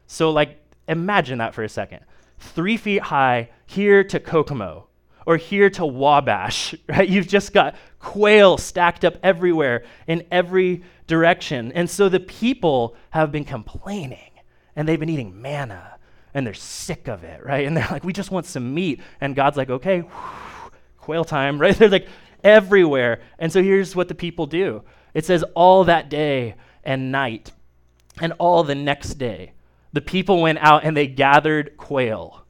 [0.06, 2.04] So like, imagine that for a second
[2.38, 4.86] three feet high here to Kokomo
[5.26, 7.08] or here to Wabash, right?
[7.08, 11.72] You've just got quail stacked up everywhere in every direction.
[11.72, 14.30] And so the people have been complaining
[14.74, 15.98] and they've been eating manna
[16.32, 17.66] and they're sick of it, right?
[17.66, 19.00] And they're like, we just want some meat.
[19.20, 21.76] And God's like, okay, whew, quail time, right?
[21.76, 22.08] They're like
[22.42, 23.20] everywhere.
[23.38, 27.52] And so here's what the people do it says, all that day and night
[28.20, 29.52] and all the next day
[29.96, 32.44] the people went out and they gathered quail.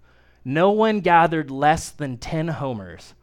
[0.49, 3.15] No one gathered less than 10 homers.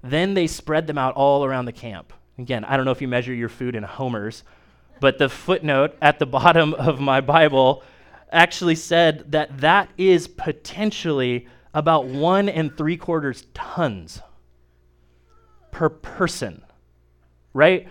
[0.00, 2.12] Then they spread them out all around the camp.
[2.38, 4.44] Again, I don't know if you measure your food in homers,
[5.00, 7.82] but the footnote at the bottom of my Bible
[8.30, 14.20] actually said that that is potentially about one and three quarters tons
[15.72, 16.62] per person,
[17.54, 17.88] right?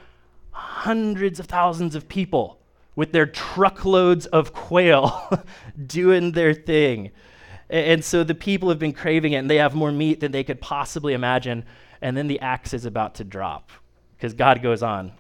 [0.51, 2.61] Hundreds of thousands of people
[2.95, 5.43] with their truckloads of quail
[5.85, 7.11] doing their thing.
[7.69, 10.43] And so the people have been craving it, and they have more meat than they
[10.43, 11.65] could possibly imagine.
[12.01, 13.71] And then the axe is about to drop
[14.15, 15.11] because God goes on.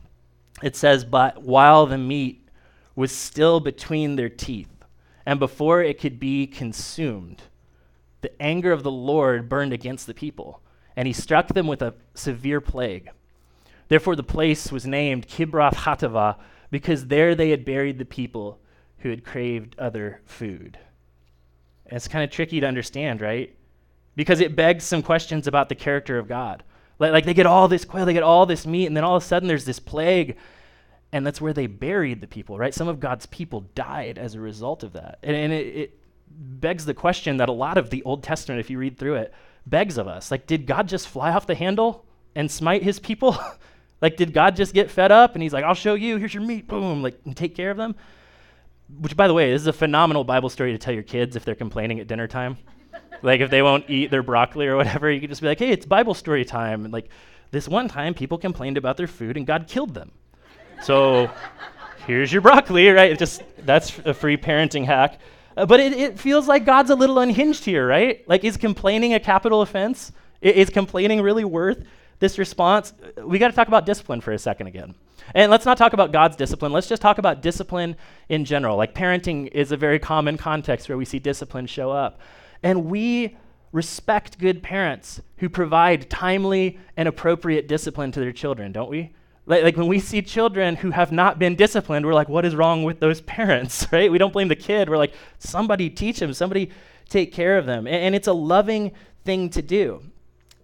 [0.63, 2.47] It says, But while the meat
[2.95, 4.69] was still between their teeth,
[5.25, 7.43] and before it could be consumed,
[8.21, 10.61] the anger of the Lord burned against the people,
[10.95, 13.09] and he struck them with a severe plague.
[13.89, 16.37] Therefore, the place was named Kibroth Hattaavah,
[16.71, 18.59] because there they had buried the people
[18.99, 20.79] who had craved other food.
[21.87, 23.55] And it's kind of tricky to understand, right?
[24.15, 26.63] Because it begs some questions about the character of God.
[26.99, 29.15] Like, like they get all this quail, they get all this meat, and then all
[29.15, 30.37] of a sudden there's this plague,
[31.11, 32.73] and that's where they buried the people, right?
[32.73, 35.19] Some of God's people died as a result of that.
[35.23, 38.69] And, and it, it begs the question that a lot of the Old Testament, if
[38.69, 39.33] you read through it,
[39.65, 40.31] begs of us.
[40.31, 43.37] Like, did God just fly off the handle and smite his people?
[44.01, 46.43] like, did God just get fed up and he's like, I'll show you, here's your
[46.43, 47.95] meat, boom, like, and take care of them?
[48.89, 51.43] Which, by the way, this is a phenomenal Bible story to tell your kids if
[51.43, 52.57] they're complaining at dinner time.
[53.21, 55.71] like, if they won't eat their broccoli or whatever, you can just be like, hey,
[55.71, 56.85] it's Bible story time.
[56.85, 57.09] And, like,
[57.51, 60.11] this one time, people complained about their food and God killed them.
[60.83, 61.29] So,
[62.05, 63.11] here's your broccoli, right?
[63.11, 65.19] It just That's a free parenting hack.
[65.55, 68.27] Uh, but it, it, feels like God's a little unhinged here, right?
[68.27, 70.11] Like, is complaining a capital offense?
[70.39, 71.83] Is complaining really worth
[72.19, 72.93] this response?
[73.23, 74.95] We got to talk about discipline for a second again.
[75.35, 76.71] And let's not talk about God's discipline.
[76.71, 77.95] Let's just talk about discipline
[78.29, 78.77] in general.
[78.77, 82.19] Like, parenting is a very common context where we see discipline show up.
[82.63, 83.35] And we
[83.71, 89.13] respect good parents who provide timely and appropriate discipline to their children, don't we?
[89.45, 92.55] Like, like, when we see children who have not been disciplined, we're like, what is
[92.55, 94.11] wrong with those parents, right?
[94.11, 94.89] We don't blame the kid.
[94.89, 96.71] We're like, somebody teach them, somebody
[97.09, 97.87] take care of them.
[97.87, 98.91] And, and it's a loving
[99.23, 100.03] thing to do.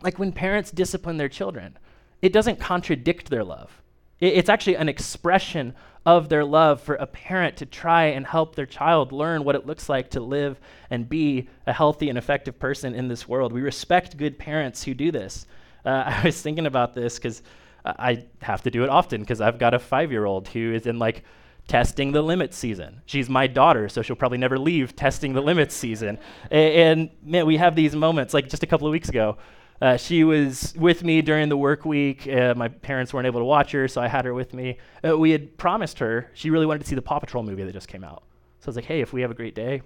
[0.04, 1.78] Like when parents discipline their children,
[2.22, 3.82] it doesn't contradict their love.
[4.20, 5.74] It, it's actually an expression
[6.06, 9.66] of their love for a parent to try and help their child learn what it
[9.66, 13.54] looks like to live and be a healthy and effective person in this world.
[13.54, 15.46] We respect good parents who do this.
[15.86, 17.42] Uh, I was thinking about this because
[17.86, 20.86] I have to do it often because I've got a five year old who is
[20.86, 21.24] in like
[21.68, 23.02] testing the limits season.
[23.06, 26.20] She's my daughter, so she'll probably never leave testing the limits season.
[26.52, 28.34] and, and man, we have these moments.
[28.34, 29.38] Like just a couple of weeks ago,
[29.82, 32.28] uh, she was with me during the work week.
[32.28, 34.78] Uh, my parents weren't able to watch her, so I had her with me.
[35.06, 37.74] Uh, we had promised her she really wanted to see the Paw Patrol movie that
[37.74, 38.24] just came out.
[38.60, 39.82] So I was like, hey, if we have a great day,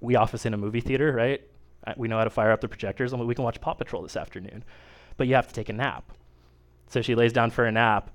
[0.00, 1.40] we office in a movie theater, right?
[1.86, 4.02] Uh, we know how to fire up the projectors, and we can watch Paw Patrol
[4.02, 4.64] this afternoon.
[5.16, 6.12] But you have to take a nap.
[6.88, 8.10] So she lays down for a nap.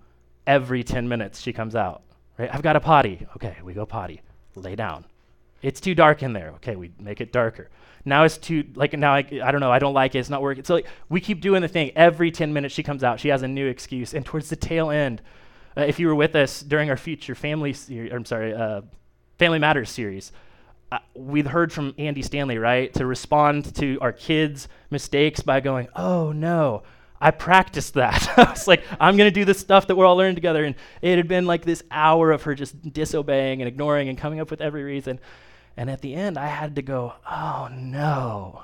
[0.46, 2.04] Every 10 minutes, she comes out.
[2.38, 2.50] Right?
[2.54, 3.26] I've got a potty.
[3.36, 4.22] Okay, we go potty.
[4.56, 5.06] Lay down.
[5.62, 6.52] It's too dark in there.
[6.56, 7.70] Okay, we make it darker.
[8.06, 9.72] Now it's too like now I, I don't know.
[9.72, 10.20] I don't like it.
[10.20, 10.64] It's not working.
[10.64, 11.92] So like we keep doing the thing.
[11.96, 13.20] Every 10 minutes she comes out.
[13.20, 14.14] She has a new excuse.
[14.14, 15.22] And towards the tail end,
[15.78, 18.82] uh, if you were with us during our future family series, I'm sorry, uh,
[19.38, 20.32] Family Matters series,
[20.92, 25.88] uh, we've heard from Andy Stanley, right, to respond to our kids' mistakes by going,
[25.96, 26.84] "Oh no,
[27.22, 28.30] I practiced that.
[28.38, 30.64] I was like, I'm going to do this stuff that we're all learning together.
[30.64, 34.40] And it had been like this hour of her just disobeying and ignoring and coming
[34.40, 35.20] up with every reason.
[35.80, 38.64] And at the end, I had to go, oh no,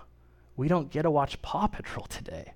[0.57, 2.51] we don't get to watch Paw Patrol today.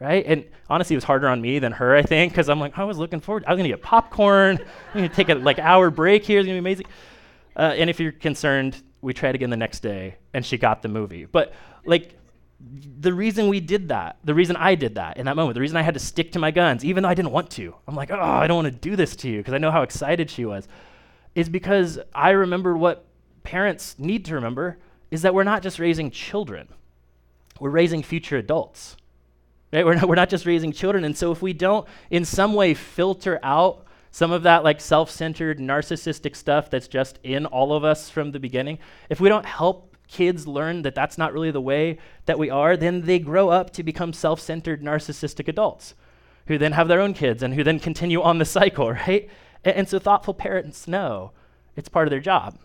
[0.00, 0.26] Right?
[0.26, 2.82] And honestly, it was harder on me than her, I think, because I'm like, I
[2.82, 3.44] was looking forward.
[3.46, 4.58] I was going to get popcorn.
[4.58, 6.40] I'm going to take a like hour break here.
[6.40, 6.86] It's going to be amazing.
[7.54, 10.88] Uh, and if you're concerned, we tried again the next day, and she got the
[10.88, 11.24] movie.
[11.24, 12.18] But like,
[12.98, 15.76] the reason we did that, the reason I did that in that moment, the reason
[15.76, 18.10] I had to stick to my guns, even though I didn't want to, I'm like,
[18.10, 20.44] oh, I don't want to do this to you because I know how excited she
[20.44, 20.66] was,
[21.36, 23.06] is because I remember what
[23.42, 24.78] parents need to remember
[25.10, 26.68] is that we're not just raising children,
[27.60, 28.96] we're raising future adults.
[29.72, 29.86] Right?
[29.86, 31.04] We're not, we're not just raising children.
[31.04, 35.58] And so if we don't in some way filter out some of that like self-centered
[35.58, 38.78] narcissistic stuff that's just in all of us from the beginning,
[39.08, 42.76] if we don't help kids learn that that's not really the way that we are,
[42.76, 45.94] then they grow up to become self centered, narcissistic adults
[46.48, 49.30] who then have their own kids and who then continue on the cycle, right?
[49.64, 51.32] And, and so thoughtful parents know
[51.76, 52.58] it's part of their job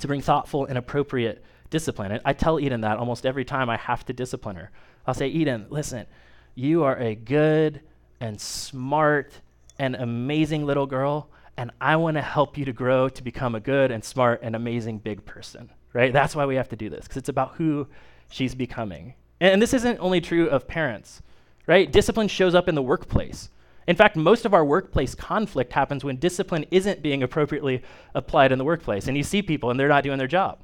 [0.00, 2.20] to bring thoughtful and appropriate discipline.
[2.24, 4.70] I tell Eden that almost every time I have to discipline her.
[5.06, 6.06] I'll say, Eden, listen,
[6.54, 7.80] you are a good
[8.20, 9.32] and smart
[9.78, 13.60] and amazing little girl, and I want to help you to grow to become a
[13.60, 16.12] good and smart and amazing big person right?
[16.12, 17.86] That's why we have to do this, because it's about who
[18.30, 19.14] she's becoming.
[19.40, 21.22] And, and this isn't only true of parents,
[21.66, 21.90] right?
[21.90, 23.50] Discipline shows up in the workplace.
[23.86, 27.82] In fact, most of our workplace conflict happens when discipline isn't being appropriately
[28.14, 29.08] applied in the workplace.
[29.08, 30.60] And you see people and they're not doing their job,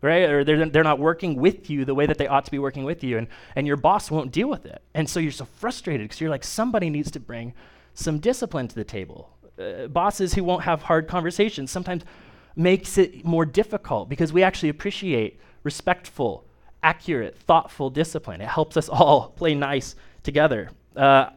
[0.00, 0.28] right?
[0.28, 2.84] Or they're, they're not working with you the way that they ought to be working
[2.84, 3.18] with you.
[3.18, 4.82] And, and your boss won't deal with it.
[4.94, 7.52] And so you're so frustrated because you're like, somebody needs to bring
[7.94, 9.36] some discipline to the table.
[9.58, 12.04] Uh, bosses who won't have hard conversations sometimes
[12.56, 16.46] makes it more difficult because we actually appreciate respectful,
[16.82, 18.40] accurate, thoughtful discipline.
[18.40, 20.70] It helps us all play nice together.
[20.96, 21.30] Uh,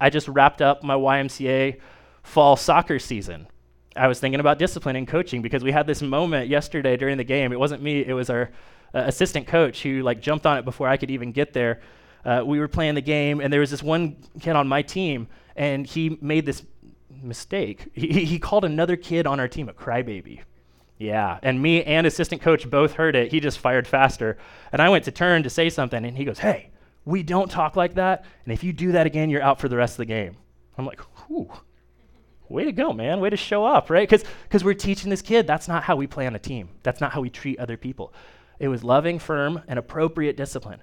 [0.00, 1.80] I just wrapped up my YMCA
[2.22, 3.46] fall soccer season.
[3.94, 7.24] I was thinking about discipline and coaching because we had this moment yesterday during the
[7.24, 7.52] game.
[7.52, 8.50] It wasn't me, it was our
[8.94, 11.80] uh, assistant coach who like jumped on it before I could even get there.
[12.26, 15.28] uh, we were playing the game, and there was this one kid on my team,
[15.54, 16.62] and he made this
[17.22, 17.88] mistake.
[17.94, 20.40] He, he called another kid on our team a crybaby.
[20.98, 23.30] Yeah, and me and assistant coach both heard it.
[23.30, 24.38] He just fired faster.
[24.72, 26.70] And I went to turn to say something, and he goes, Hey,
[27.06, 28.26] we don't talk like that.
[28.44, 30.36] And if you do that again, you're out for the rest of the game.
[30.76, 31.50] I'm like, Whew,
[32.50, 33.20] way to go, man.
[33.20, 34.08] Way to show up, right?
[34.08, 37.12] Because we're teaching this kid that's not how we play on a team, that's not
[37.12, 38.12] how we treat other people.
[38.58, 40.82] It was loving, firm, and appropriate discipline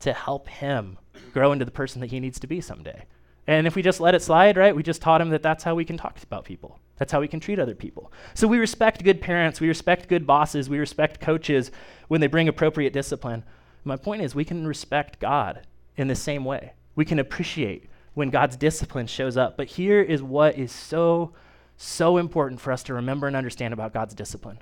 [0.00, 0.98] to help him
[1.32, 3.04] grow into the person that he needs to be someday.
[3.48, 5.74] And if we just let it slide, right, we just taught him that that's how
[5.74, 6.78] we can talk about people.
[6.96, 8.12] That's how we can treat other people.
[8.34, 11.70] So we respect good parents, we respect good bosses, we respect coaches
[12.08, 13.44] when they bring appropriate discipline.
[13.84, 16.72] My point is, we can respect God in the same way.
[16.94, 19.56] We can appreciate when God's discipline shows up.
[19.56, 21.32] But here is what is so,
[21.76, 24.58] so important for us to remember and understand about God's discipline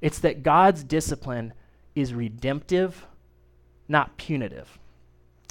[0.00, 1.52] it's that God's discipline
[1.94, 3.06] is redemptive,
[3.88, 4.78] not punitive.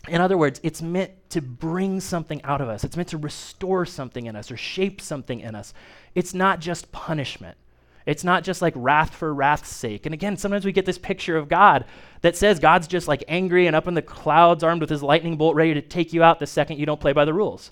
[0.07, 2.83] In other words, it's meant to bring something out of us.
[2.83, 5.73] It's meant to restore something in us or shape something in us.
[6.15, 7.57] It's not just punishment.
[8.07, 10.05] It's not just like wrath for wrath's sake.
[10.05, 11.83] And again, sometimes we get this picture of God
[12.21, 15.35] that says God's just like angry and up in the clouds, armed with his lightning
[15.35, 17.71] bolt, ready to take you out the second you don't play by the rules.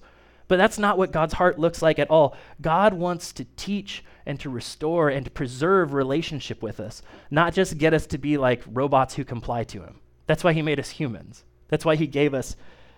[0.50, 2.36] But that's not what God's heart looks like at all.
[2.62, 7.78] God wants to teach and to restore and to preserve relationship with us, not just
[7.78, 10.02] get us to be like robots who comply to him.
[10.28, 11.46] That's why he made us humans.
[11.70, 12.58] That's why he gave us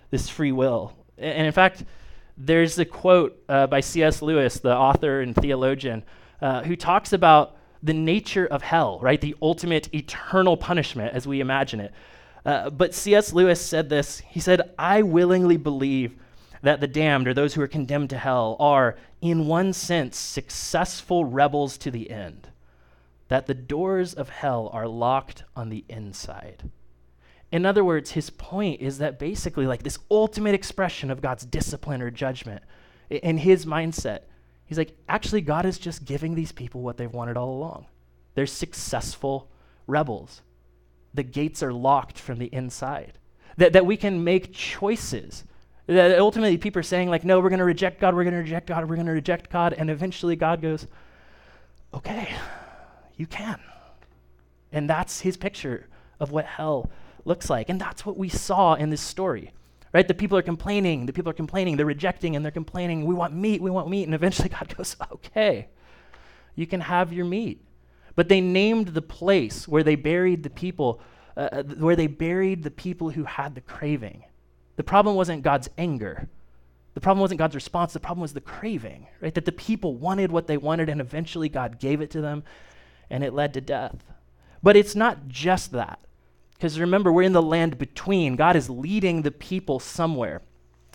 [0.10, 0.94] this free will.
[1.20, 1.84] And in fact,
[2.36, 4.24] there's a quote uh, by C.S.
[4.24, 6.04] Lewis, the author and theologian,
[6.42, 9.22] uh, who talks about the nature of hell, right?
[9.22, 11.94] The ultimate eternal punishment as we imagine it.
[12.46, 13.34] Uh, but C.S.
[13.34, 16.16] Lewis said this He said, I willingly believe
[16.62, 21.26] that the damned, or those who are condemned to hell, are, in one sense, successful
[21.26, 22.50] rebels to the end,
[23.28, 26.70] that the doors of hell are locked on the inside.
[27.52, 32.02] In other words, his point is that basically, like this ultimate expression of God's discipline
[32.02, 32.64] or judgment,
[33.10, 34.22] in his mindset,
[34.68, 37.88] he's like, actually, God is just giving these people what they've wanted all along.
[38.36, 39.50] They're successful
[39.88, 40.42] rebels.
[41.14, 43.14] The gates are locked from the inside.
[43.58, 45.44] That, that we can make choices.
[45.88, 48.42] That ultimately, people are saying, like, no, we're going to reject God, we're going to
[48.42, 49.74] reject God, we're going to reject God.
[49.74, 50.86] And eventually, God goes,
[51.94, 52.30] okay,
[53.16, 53.60] you can.
[54.72, 55.88] And that's his picture
[56.20, 56.92] of what hell
[57.26, 57.70] looks like.
[57.70, 59.52] And that's what we saw in this story.
[59.94, 60.08] Right?
[60.08, 63.34] The people are complaining, the people are complaining, they're rejecting, and they're complaining, we want
[63.34, 64.04] meat, we want meat.
[64.04, 65.68] And eventually God goes, okay,
[66.56, 67.64] you can have your meat.
[68.16, 71.00] But they named the place where they buried the people,
[71.36, 74.24] uh, uh where they buried the people who had the craving.
[74.76, 76.28] The problem wasn't God's anger.
[76.94, 77.94] The problem wasn't God's response.
[77.94, 79.34] The problem was the craving, right?
[79.36, 82.44] That the people wanted what they wanted, and eventually God gave it to them,
[83.10, 84.04] and it led to death.
[84.64, 86.00] But it's not just that.
[86.58, 88.36] Because remember, we're in the land between.
[88.36, 90.42] God is leading the people somewhere.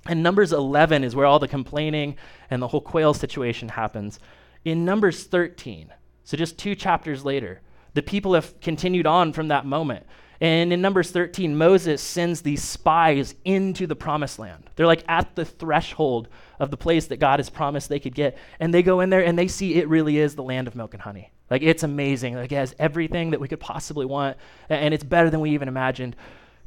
[0.06, 2.16] And Numbers 11 is where all the complaining
[2.50, 4.18] and the whole quail situation happens.
[4.64, 5.92] In Numbers 13,
[6.24, 7.60] so just two chapters later,
[7.94, 10.06] the people have continued on from that moment.
[10.42, 14.68] And in Numbers 13, Moses sends these spies into the promised land.
[14.74, 16.26] They're like at the threshold
[16.58, 18.36] of the place that God has promised they could get.
[18.58, 20.94] And they go in there and they see it really is the land of milk
[20.94, 21.30] and honey.
[21.48, 22.34] Like it's amazing.
[22.34, 24.36] Like it has everything that we could possibly want.
[24.68, 26.16] And it's better than we even imagined.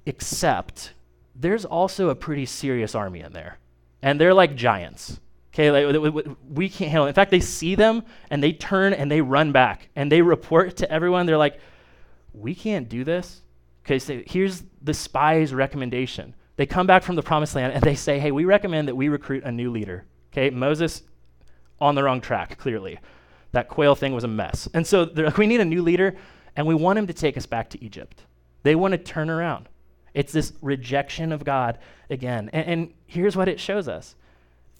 [0.05, 0.93] Except
[1.35, 3.57] there's also a pretty serious army in there.
[4.01, 5.19] And they're like giants.
[5.53, 6.13] Okay, like
[6.49, 7.09] we can't handle it.
[7.09, 10.77] In fact, they see them and they turn and they run back and they report
[10.77, 11.25] to everyone.
[11.25, 11.59] They're like,
[12.31, 13.41] we can't do this
[13.85, 16.33] Okay, so here's the spy's recommendation.
[16.55, 19.09] They come back from the promised land and they say, hey, we recommend that we
[19.09, 20.05] recruit a new leader.
[20.31, 21.03] Okay, Moses
[21.79, 22.97] on the wrong track, clearly.
[23.51, 24.67] That quail thing was a mess.
[24.73, 26.15] And so like, we need a new leader
[26.55, 28.23] and we want him to take us back to Egypt.
[28.63, 29.69] They want to turn around.
[30.13, 31.77] It's this rejection of God
[32.09, 32.49] again.
[32.53, 34.15] And, and here's what it shows us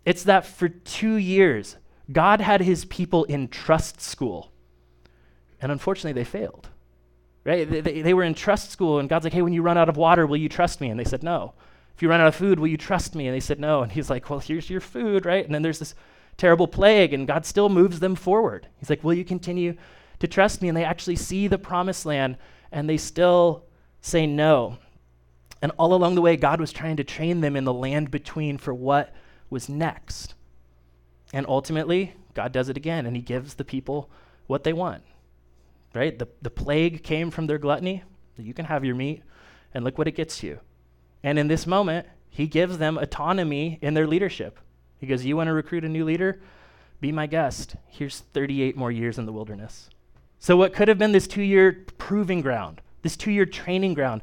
[0.04, 1.78] it's that for two years,
[2.12, 4.52] God had his people in trust school.
[5.62, 6.70] And unfortunately, they failed
[7.46, 7.70] right?
[7.70, 9.98] They, they, were in trust school, and God's like, hey, when you run out of
[9.98, 10.90] water, will you trust me?
[10.90, 11.54] And they said, no.
[11.96, 13.28] If you run out of food, will you trust me?
[13.28, 13.84] And they said, no.
[13.84, 15.46] And he's like, well, here's your food, right?
[15.46, 15.96] And then there's this
[16.38, 18.68] terrible plague, and God still moves them forward.
[18.80, 19.76] He's like, will you continue
[20.20, 20.68] to trust me?
[20.68, 22.38] And they actually see the promised land,
[22.72, 23.64] and they still
[24.02, 24.80] say no.
[25.62, 28.58] And all along the way, God was trying to train them in the land between
[28.58, 29.14] for what
[29.50, 30.34] was next.
[31.32, 34.10] And ultimately, God does it again, and He gives the people
[34.48, 35.04] what they want
[35.96, 36.18] right?
[36.18, 38.04] The, the plague came from their gluttony.
[38.38, 39.24] You can have your meat,
[39.74, 40.60] and look what it gets you.
[41.24, 44.60] And in this moment, he gives them autonomy in their leadership.
[45.00, 46.42] He goes, You want to recruit a new leader?
[47.02, 47.76] Be my guest.
[47.88, 49.90] Here's 38 more years in the wilderness.
[50.40, 54.22] So, what could have been this two year proving ground, this two year training ground,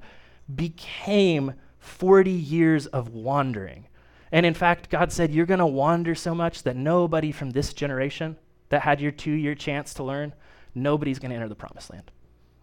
[0.54, 3.86] became 40 years of wandering.
[4.30, 7.72] And in fact, God said, You're going to wander so much that nobody from this
[7.72, 8.36] generation
[8.68, 10.32] that had your two year chance to learn,
[10.74, 12.10] nobody's going to enter the promised land.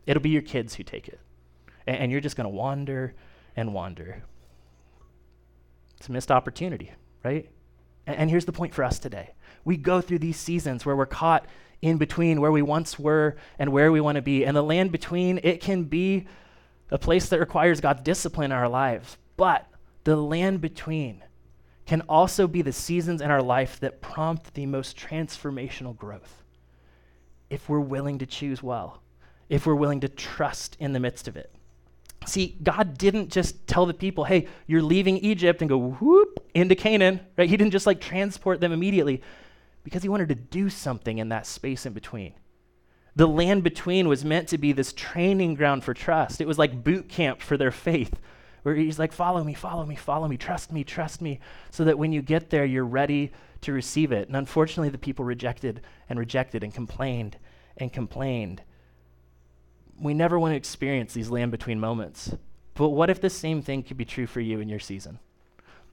[0.06, 1.20] It'll be your kids who take it.
[1.86, 3.14] And, and you're just going to wander
[3.56, 4.24] and wander.
[5.98, 6.92] It's a missed opportunity,
[7.24, 7.50] right?
[8.08, 9.34] And, and here's the point for us today
[9.66, 11.46] we go through these seasons where we're caught
[11.82, 14.46] in between where we once were and where we want to be.
[14.46, 16.28] And the land between, it can be
[16.92, 19.18] a place that requires God's discipline in our lives.
[19.38, 19.68] But
[20.04, 21.24] the land between
[21.86, 26.44] can also be the seasons in our life that prompt the most transformational growth
[27.50, 29.02] if we're willing to choose well,
[29.50, 31.52] if we're willing to trust in the midst of it.
[32.26, 36.76] See, God didn't just tell the people, hey, you're leaving Egypt and go whoop into
[36.76, 37.50] Canaan, right?
[37.50, 39.22] He didn't just like transport them immediately
[39.84, 42.34] because he wanted to do something in that space in between.
[43.16, 46.42] The land between was meant to be this training ground for trust.
[46.42, 48.20] It was like boot camp for their faith,
[48.64, 51.40] where he's like, follow me, follow me, follow me, trust me, trust me,
[51.72, 53.32] so that when you get there, you're ready
[53.62, 54.28] to receive it.
[54.28, 57.38] And unfortunately, the people rejected and rejected and complained
[57.78, 58.62] and complained.
[60.00, 62.34] We never want to experience these land between moments.
[62.74, 65.20] But what if the same thing could be true for you in your season?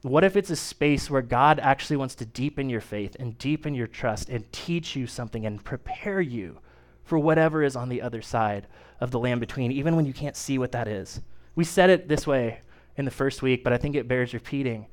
[0.03, 3.75] What if it's a space where God actually wants to deepen your faith and deepen
[3.75, 6.59] your trust and teach you something and prepare you
[7.03, 8.69] for whatever is on the other side
[9.01, 11.21] of the land between, even when you can't see what that is?
[11.57, 12.61] We said it this way
[12.97, 14.87] in the first week, but I think it bears repeating.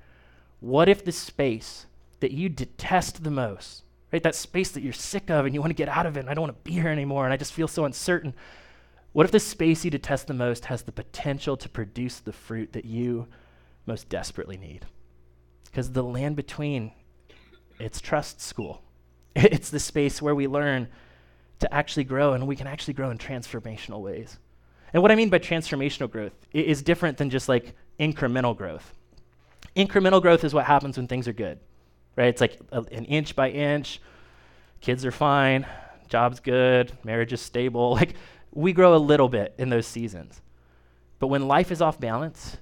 [0.59, 1.85] What if the space
[2.23, 5.71] that you detest the most, right, that space that you're sick of and you want
[5.71, 7.37] to get out of it, and I don't want to be here anymore, and I
[7.37, 8.33] just feel so uncertain,
[9.11, 12.71] what if the space you detest the most has the potential to produce the fruit
[12.71, 13.27] that you
[13.85, 14.85] most desperately need?
[15.65, 16.93] Because the land between,
[17.77, 18.81] it's trust school.
[19.35, 20.87] It's the space where we learn
[21.59, 24.39] to actually grow, and we can actually grow in transformational ways.
[24.93, 28.93] And what I mean by transformational growth is different than just like incremental growth.
[29.75, 31.59] Incremental growth is what happens when things are good,
[32.15, 32.27] right?
[32.27, 34.01] It's like a, an inch by inch,
[34.81, 35.65] kids are fine,
[36.07, 37.93] job's good, marriage is stable.
[38.03, 38.15] Like
[38.51, 40.41] we grow a little bit in those seasons.
[41.19, 42.57] But when life is off balance,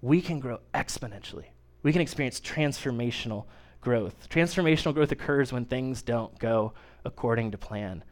[0.00, 1.46] we can grow exponentially.
[1.82, 3.46] We can experience transformational
[3.80, 4.28] growth.
[4.28, 6.72] Transformational growth occurs when things don't go
[7.04, 8.04] according to plan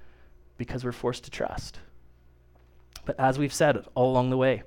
[0.57, 1.79] because we're forced to trust.
[3.05, 4.63] But as we've said all along the way,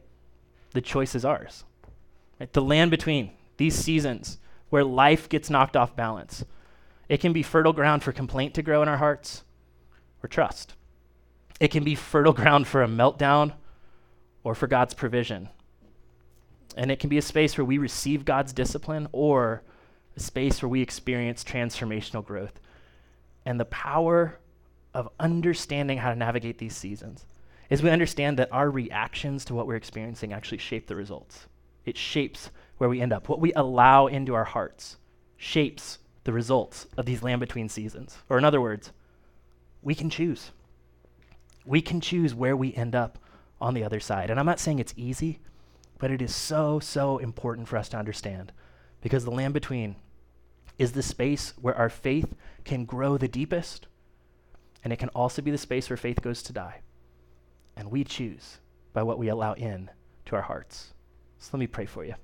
[0.71, 1.63] the choice is ours.
[2.39, 2.51] Right?
[2.51, 4.39] The land between these seasons
[4.75, 6.43] where life gets knocked off balance,
[7.07, 9.45] it can be fertile ground for complaint to grow in our hearts
[10.21, 10.73] or trust.
[11.61, 13.53] It can be fertile ground for a meltdown
[14.43, 15.47] or for God's provision.
[16.75, 19.63] And it can be a space where we receive God's discipline or
[20.17, 22.59] a space where we experience transformational growth.
[23.45, 24.39] And the power
[24.93, 27.25] of understanding how to navigate these seasons
[27.69, 31.47] is we understand that our reactions to what we're experiencing actually shape the results.
[31.85, 33.29] It shapes where we end up.
[33.29, 34.97] What we allow into our hearts
[35.37, 38.17] shapes the results of these land between seasons.
[38.29, 38.91] Or, in other words,
[39.81, 40.51] we can choose.
[41.65, 43.17] We can choose where we end up
[43.61, 44.29] on the other side.
[44.29, 45.39] And I'm not saying it's easy,
[45.99, 48.51] but it is so, so important for us to understand
[49.01, 49.95] because the land between
[50.77, 53.87] is the space where our faith can grow the deepest,
[54.83, 56.81] and it can also be the space where faith goes to die.
[57.77, 58.57] And we choose
[58.93, 59.89] by what we allow in
[60.25, 60.93] to our hearts.
[61.37, 62.15] So let me pray for you.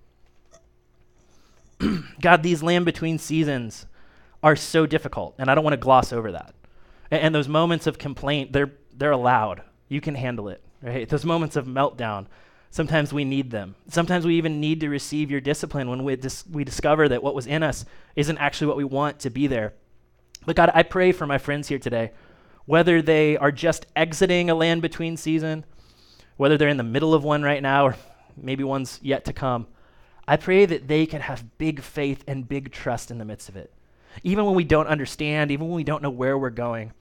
[2.21, 3.85] God, these land between seasons
[4.43, 6.53] are so difficult, and I don't want to gloss over that.
[7.09, 9.61] And, and, those moments of complaint, they're, they're allowed.
[9.87, 11.07] You can handle it, right?
[11.07, 12.27] Those moments of meltdown,
[12.71, 13.75] sometimes we need them.
[13.89, 17.35] Sometimes we even need to receive your discipline when we, dis- we discover that what
[17.35, 19.73] was in us isn't actually what we want to be there.
[20.45, 22.11] But God, I pray for my friends here today
[22.65, 25.65] whether they are just exiting a land between season,
[26.37, 27.95] whether they're in the middle of one right now, or
[28.37, 29.67] maybe one's yet to come.
[30.27, 33.55] I pray that they can have big faith and big trust in the midst of
[33.55, 33.73] it.
[34.23, 36.93] Even when we don't understand, even when we don't know where we're going.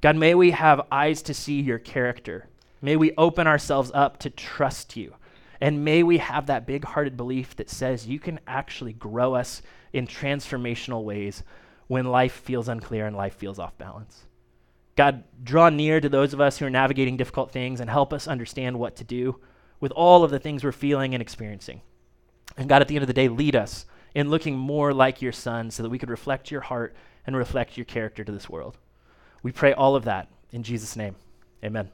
[0.00, 2.48] God, may we have eyes to see your character.
[2.82, 5.14] May we open ourselves up to trust you.
[5.60, 9.62] And may we have that big hearted belief that says you can actually grow us
[9.92, 11.42] in transformational ways
[11.86, 14.24] when life feels unclear and life feels off balance.
[14.96, 18.28] God, draw near to those of us who are navigating difficult things and help us
[18.28, 19.40] understand what to do
[19.80, 21.80] with all of the things we're feeling and experiencing.
[22.56, 25.32] And God, at the end of the day, lead us in looking more like your
[25.32, 26.94] Son so that we could reflect your heart
[27.26, 28.78] and reflect your character to this world.
[29.42, 31.16] We pray all of that in Jesus' name.
[31.64, 31.90] Amen.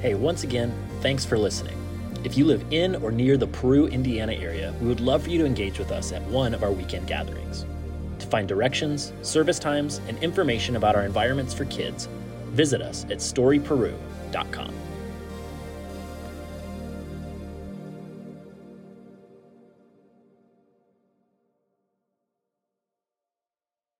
[0.00, 1.76] Hey, once again, thanks for listening.
[2.24, 5.38] If you live in or near the Peru, Indiana area, we would love for you
[5.38, 7.66] to engage with us at one of our weekend gatherings.
[8.20, 12.08] To find directions, service times, and information about our environments for kids,
[12.50, 14.81] visit us at storyperu.com.